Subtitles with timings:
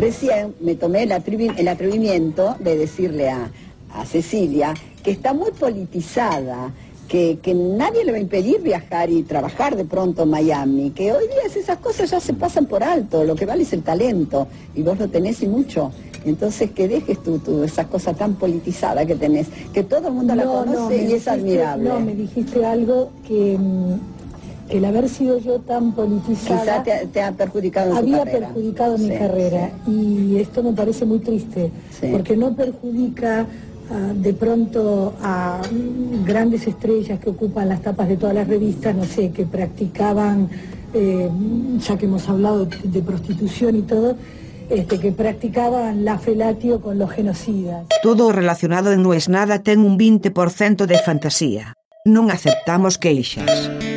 [0.00, 3.50] recién me tomé el, atrevimiento de decirle a,
[4.06, 6.72] Cecilia que está muy politizada.
[7.08, 11.12] Que, que, nadie le va a impedir viajar y trabajar de pronto en Miami, que
[11.12, 14.46] hoy día esas cosas ya se pasan por alto, lo que vale es el talento,
[14.76, 15.90] y vos lo tenés y mucho.
[16.24, 20.36] Entonces que dejes tú, tú esa cosa tan politizada que tenés, que todo el mundo
[20.36, 21.88] la conoce y es admirable.
[21.88, 23.94] No, me dijiste algo que mm,
[24.70, 26.82] el haber sido yo tan politizada...
[26.82, 31.70] Quizá te, ha perjudicado en Había perjudicado mi carrera y esto me parece muy triste,
[32.10, 33.46] porque no perjudica
[33.90, 35.60] ah, de pronto a
[36.24, 40.48] grandes estrellas que ocupan las tapas de todas las revistas, no sé, que practicaban,
[40.94, 41.28] eh,
[41.78, 44.16] ya que hemos hablado de prostitución y todo,
[44.70, 47.86] este, que practicaban la felatio con los genocidas.
[48.04, 51.74] Todo relacionado en No es nada ten un 20% de fantasía.
[52.06, 53.89] Non aceptamos queixas.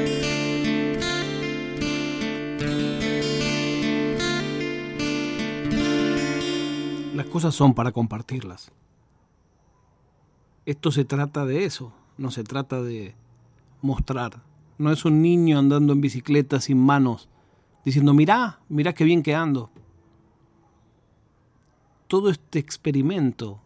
[7.34, 8.72] Cosas son para compartirlas.
[10.68, 13.16] Esto se trata de eso, no se trata de
[13.82, 14.44] mostrar.
[14.78, 17.30] No es un niño andando en bicicleta sin manos,
[17.84, 19.72] diciendo, mirá, mirá qué bien que ando.
[22.08, 23.60] Todo este experimento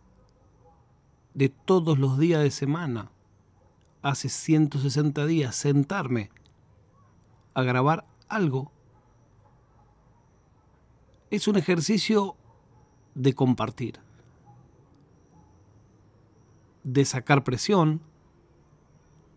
[1.33, 3.11] de todos los días de semana,
[4.01, 6.29] hace 160 días, sentarme
[7.53, 8.71] a grabar algo,
[11.29, 12.36] es un ejercicio
[13.17, 13.99] de compartir,
[16.83, 17.99] de sacar presión,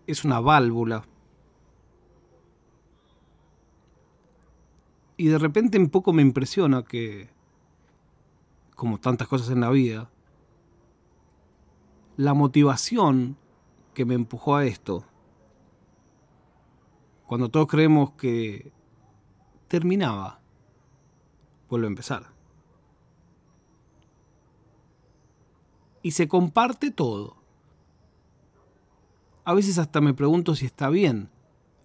[0.07, 1.05] es una válvula.
[5.17, 7.31] Y de repente un poco me impresiona que,
[8.77, 10.11] como tantas cosas en la vida,
[12.19, 13.39] la motivación
[13.95, 15.07] que me empujó a esto,
[17.27, 18.73] cuando todos creemos que
[19.69, 20.41] terminaba,
[21.71, 22.40] vuelve a empezar.
[26.03, 27.37] Y se comparte todo.
[29.45, 31.29] A veces hasta me pregunto si está bien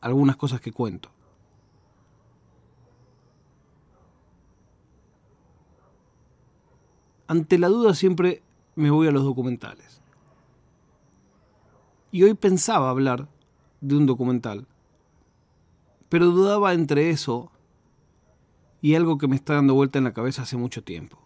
[0.02, 1.10] algunas cosas que cuento.
[7.28, 8.44] Ante la duda siempre
[8.76, 10.02] me voy a los documentales.
[12.12, 13.28] Y hoy pensaba hablar
[13.82, 14.68] de un documental,
[16.08, 17.52] pero dudaba entre eso
[18.82, 21.25] y algo que me está dando vuelta en la cabeza hace mucho tiempo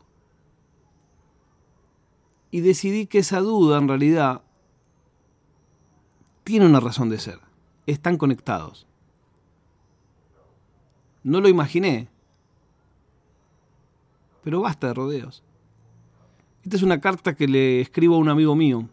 [2.52, 4.42] y decidí que esa duda en realidad
[6.44, 7.40] tiene una razón de ser.
[7.86, 8.88] Están conectados.
[11.24, 12.10] No lo imaginé,
[14.44, 15.44] pero basta de rodeos.
[16.64, 18.88] Esta es una carta que le escribo a un amigo mío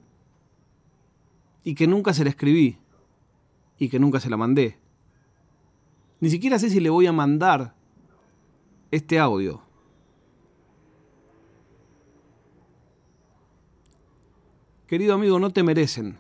[1.65, 2.79] y que nunca se la escribí
[3.79, 4.79] y que nunca se la mandé.
[6.21, 7.75] Ni siquiera sé si le voy a mandar
[8.91, 9.66] este audio.
[14.87, 16.17] Querido amigo, no te merecen.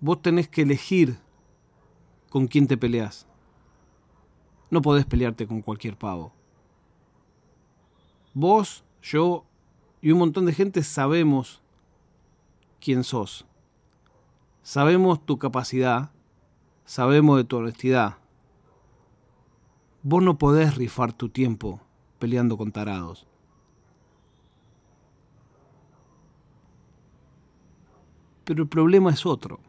[0.00, 1.18] Vos tenés que elegir
[2.30, 3.26] con quién te peleas.
[4.70, 6.32] No podés pelearte con cualquier pavo.
[8.34, 9.44] Vos, yo
[10.02, 11.62] y un montón de gente sabemos
[12.80, 13.46] quién sos.
[14.62, 16.10] Sabemos tu capacidad,
[16.84, 18.18] sabemos de tu honestidad.
[20.02, 21.80] Vos no podés rifar tu tiempo
[22.18, 23.26] peleando con tarados.
[28.48, 29.60] Pero el problema es otro.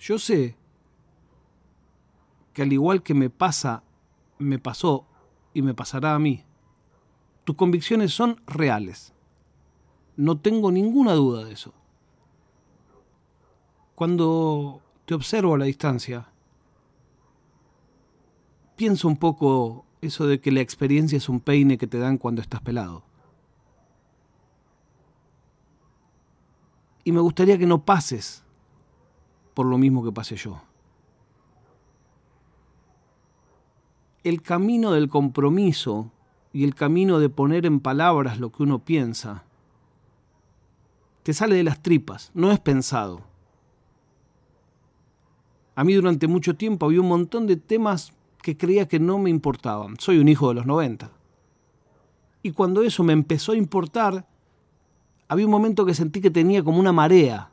[0.00, 0.56] Yo sé
[2.52, 3.84] que al igual que me pasa,
[4.36, 5.06] me pasó
[5.54, 6.42] y me pasará a mí,
[7.44, 9.14] tus convicciones son reales.
[10.16, 11.74] No tengo ninguna duda de eso.
[13.94, 16.26] Cuando te observo a la distancia,
[18.74, 22.42] pienso un poco eso de que la experiencia es un peine que te dan cuando
[22.42, 23.09] estás pelado.
[27.10, 28.44] Y me gustaría que no pases
[29.52, 30.62] por lo mismo que pasé yo.
[34.22, 36.12] El camino del compromiso
[36.52, 39.42] y el camino de poner en palabras lo que uno piensa,
[41.24, 43.22] te sale de las tripas, no es pensado.
[45.74, 49.30] A mí durante mucho tiempo había un montón de temas que creía que no me
[49.30, 49.98] importaban.
[49.98, 51.10] Soy un hijo de los 90.
[52.44, 54.28] Y cuando eso me empezó a importar,
[55.30, 57.50] había un momento que sentí que tenía como una marea,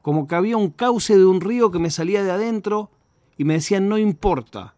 [0.00, 2.90] como que había un cauce de un río que me salía de adentro
[3.36, 4.74] y me decía, no importa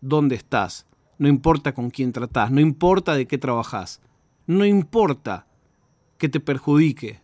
[0.00, 4.00] dónde estás, no importa con quién tratás, no importa de qué trabajás,
[4.48, 5.46] no importa
[6.18, 7.20] que te perjudique.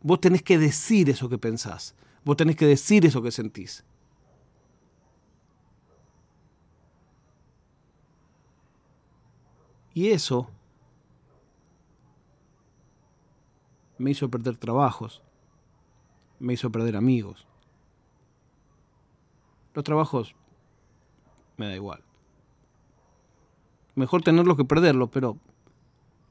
[0.00, 3.84] Vos tenés que decir eso que pensás, vos tenés que decir eso que sentís.
[9.92, 10.48] Y eso
[13.98, 15.22] me hizo perder trabajos,
[16.38, 17.46] me hizo perder amigos.
[19.74, 20.34] Los trabajos
[21.56, 22.02] me da igual.
[23.94, 25.36] Mejor tenerlos que perderlos, pero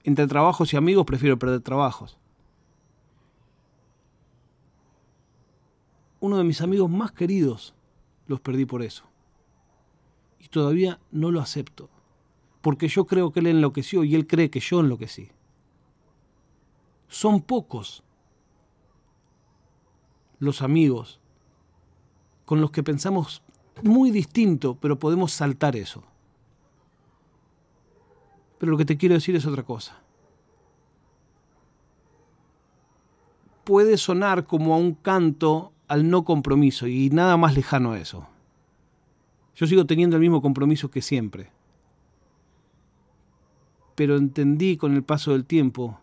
[0.04, 2.18] entre trabajos y amigos prefiero perder trabajos.
[6.20, 7.74] Uno de mis amigos más queridos
[8.28, 9.06] los perdí por eso.
[10.40, 11.90] Y todavía no lo acepto.
[12.62, 15.32] Porque yo creo que él enloqueció y él cree que yo enloquecí.
[17.12, 18.04] Son pocos
[20.40, 21.20] los amigos
[22.46, 23.44] con los que pensamos
[23.84, 26.04] muy distinto, pero podemos saltar eso.
[28.60, 30.00] Pero lo que te quiero decir es otra cosa.
[33.66, 38.26] Puede sonar como a un canto al no compromiso y nada más lejano a eso.
[39.58, 41.52] Yo sigo teniendo el mismo compromiso que siempre.
[43.96, 46.00] Pero entendí con el paso del tiempo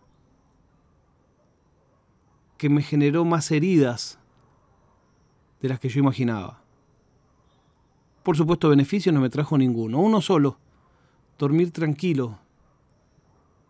[2.59, 4.19] que me generó más heridas
[5.61, 6.61] de las que yo imaginaba.
[8.21, 10.59] Por supuesto, beneficio no me trajo ninguno, uno solo,
[11.37, 12.37] dormir tranquilo,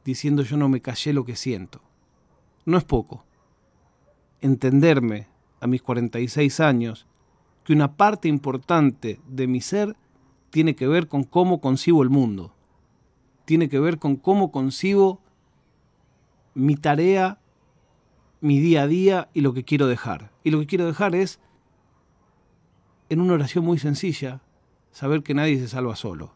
[0.03, 1.81] diciendo yo no me callé lo que siento.
[2.65, 3.24] No es poco.
[4.41, 5.27] Entenderme
[5.62, 7.06] a mis 46 años
[7.63, 9.95] que una parte importante de mi ser
[10.50, 12.56] tiene que ver con cómo concibo el mundo,
[13.45, 15.21] tiene que ver con cómo concibo
[16.56, 17.38] mi tarea,
[18.41, 20.31] mi día a día y lo que quiero dejar.
[20.44, 21.39] Y lo que quiero dejar es,
[23.09, 24.41] en una oración muy sencilla,
[24.91, 26.33] saber que nadie se salva solo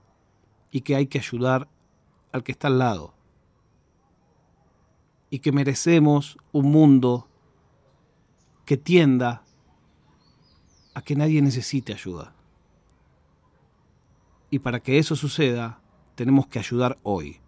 [0.71, 1.69] y que hay que ayudar
[2.31, 3.13] al que está al lado
[5.29, 7.27] y que merecemos un mundo
[8.65, 9.44] que tienda
[10.94, 12.35] a que nadie necesite ayuda.
[14.51, 15.81] Y para que eso suceda,
[16.15, 17.43] tenemos que ayudar hoy.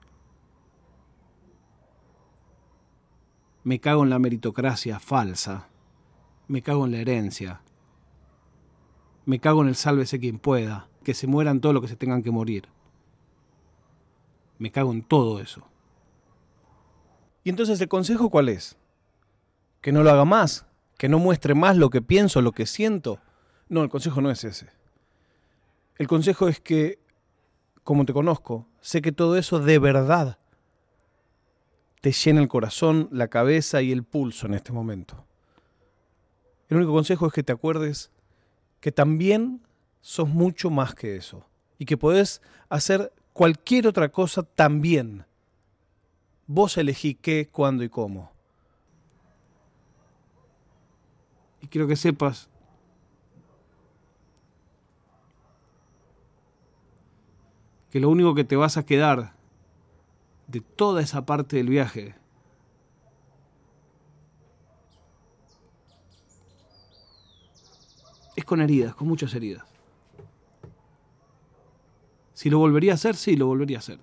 [3.66, 5.70] Me cago en la meritocracia falsa,
[6.48, 7.62] me cago en la herencia,
[9.26, 12.22] me cago en el sálvese quien pueda, que se mueran todos los que se tengan
[12.22, 12.70] que morir.
[14.60, 15.68] Me cago en todo eso.
[17.44, 18.78] Y entonces el consejo cuál es?
[19.82, 20.68] Que no lo haga más,
[21.00, 23.18] que no muestre más lo que pienso, lo que siento.
[23.68, 24.68] No, el consejo no es ese.
[25.98, 27.00] El consejo es que,
[27.84, 30.38] como te conozco, sé que todo eso de verdad
[32.06, 35.26] te llena el corazón, la cabeza y el pulso en este momento.
[36.70, 38.12] El único consejo es que te acuerdes
[38.80, 39.64] que también
[40.02, 41.48] sos mucho más que eso
[41.80, 45.26] y que podés hacer cualquier otra cosa también.
[46.46, 48.32] Vos elegí qué, cuándo y cómo.
[51.60, 52.52] Y quiero que sepas
[57.90, 59.35] que lo único que te vas a quedar
[60.62, 62.16] toda esa parte del viaje
[68.36, 69.66] es con heridas, con muchas heridas.
[72.34, 74.00] Si lo volvería a hacer, sí, lo volvería a hacer.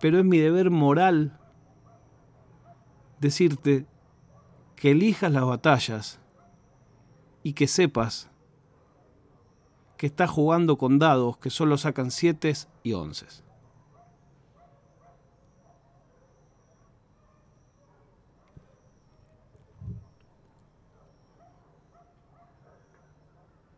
[0.00, 1.38] Pero es mi deber moral
[3.20, 3.86] decirte
[4.74, 6.18] que elijas las batallas
[7.44, 8.31] y que sepas
[10.02, 13.24] que estás jugando con dados que solo sacan 7 y 11.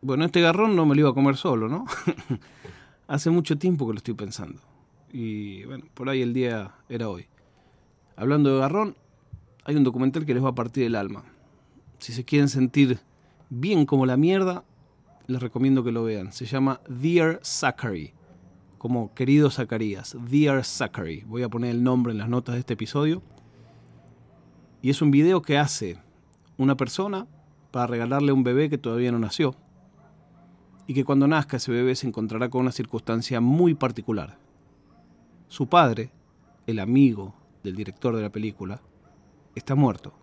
[0.01, 1.85] Bueno, este garrón no me lo iba a comer solo, ¿no?
[3.07, 4.59] Hace mucho tiempo que lo estoy pensando.
[5.13, 7.27] Y bueno, por ahí el día era hoy.
[8.15, 8.95] Hablando de garrón,
[9.63, 11.23] hay un documental que les va a partir el alma.
[11.99, 12.97] Si se quieren sentir
[13.51, 14.63] bien como la mierda,
[15.27, 16.31] les recomiendo que lo vean.
[16.31, 18.13] Se llama Dear Zachary,
[18.77, 20.15] como querido Zacarías.
[20.29, 21.23] Dear Zachary.
[21.25, 23.21] Voy a poner el nombre en las notas de este episodio.
[24.81, 25.97] Y es un video que hace
[26.57, 27.27] una persona
[27.71, 29.55] para regalarle a un bebé que todavía no nació.
[30.87, 34.37] Y que cuando nazca ese bebé se encontrará con una circunstancia muy particular.
[35.47, 36.11] Su padre,
[36.67, 38.81] el amigo del director de la película,
[39.55, 40.13] está muerto.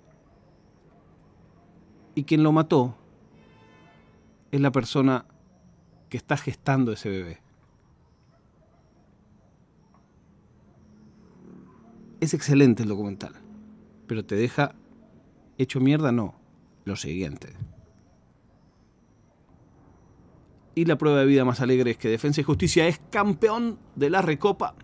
[2.14, 2.97] Y quien lo mató
[4.52, 5.25] es la persona
[6.09, 7.40] que está gestando ese bebé.
[12.21, 13.32] Es excelente el documental,
[14.06, 14.75] pero te deja
[15.59, 16.35] hecho mierda, no,
[16.85, 17.54] lo siguiente.
[20.75, 24.11] Y la prueba de vida más alegre es que Defensa y Justicia es campeón de
[24.11, 24.75] la Recopa,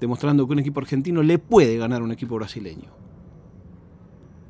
[0.00, 2.90] demostrando que un equipo argentino le puede ganar a un equipo brasileño.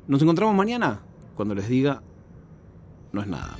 [0.07, 1.01] Nos encontramos mañana
[1.35, 2.01] cuando les diga
[3.11, 3.57] no es nada.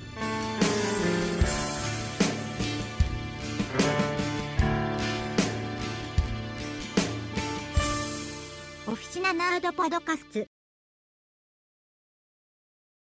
[9.60, 10.49] ードパドカスツ。